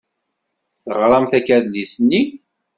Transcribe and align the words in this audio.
Teɣṛamt 0.83 1.33
akka 1.37 1.53
adlis-nni? 1.57 2.21